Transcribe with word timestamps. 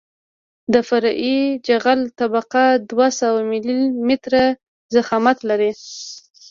د 0.73 0.75
فرعي 0.87 1.39
جغل 1.67 1.99
طبقه 2.19 2.63
دوه 2.91 3.07
سوه 3.19 3.39
ملي 3.51 3.79
متره 4.07 4.43
ضخامت 4.95 5.37
لري 5.49 5.71